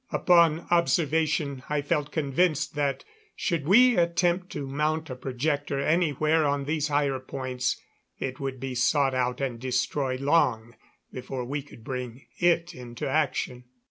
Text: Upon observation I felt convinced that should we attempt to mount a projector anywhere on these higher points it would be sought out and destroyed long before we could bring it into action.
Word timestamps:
Upon 0.11 0.65
observation 0.71 1.61
I 1.69 1.83
felt 1.83 2.11
convinced 2.11 2.73
that 2.73 3.05
should 3.35 3.67
we 3.67 3.95
attempt 3.97 4.49
to 4.53 4.65
mount 4.65 5.11
a 5.11 5.15
projector 5.15 5.79
anywhere 5.79 6.43
on 6.43 6.65
these 6.65 6.87
higher 6.87 7.19
points 7.19 7.79
it 8.17 8.39
would 8.39 8.59
be 8.59 8.73
sought 8.73 9.13
out 9.13 9.39
and 9.39 9.59
destroyed 9.59 10.21
long 10.21 10.73
before 11.13 11.45
we 11.45 11.61
could 11.61 11.83
bring 11.83 12.25
it 12.39 12.73
into 12.73 13.07
action. 13.07 13.65